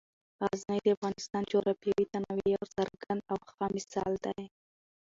[0.43, 4.41] غزني د افغانستان د جغرافیوي تنوع یو څرګند او ښه مثال دی.